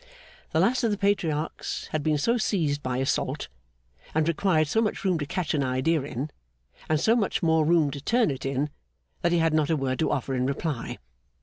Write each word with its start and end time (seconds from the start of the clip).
The 0.49 0.59
Last 0.59 0.83
of 0.83 0.89
the 0.89 0.97
Patriarchs 0.97 1.85
had 1.91 2.01
been 2.01 2.17
so 2.17 2.35
seized 2.35 2.81
by 2.81 2.97
assault, 2.97 3.49
and 4.15 4.27
required 4.27 4.67
so 4.67 4.81
much 4.81 5.03
room 5.05 5.19
to 5.19 5.27
catch 5.27 5.53
an 5.53 5.63
idea 5.63 6.01
in, 6.01 6.31
an 6.89 6.97
so 6.97 7.15
much 7.15 7.43
more 7.43 7.63
room 7.63 7.91
to 7.91 8.01
turn 8.01 8.31
it 8.31 8.43
in, 8.43 8.71
that 9.21 9.31
he 9.31 9.37
had 9.37 9.53
not 9.53 9.69
a 9.69 9.77
word 9.77 9.99
to 9.99 10.09
offer 10.09 10.33
in 10.33 10.47
reply. 10.47 10.97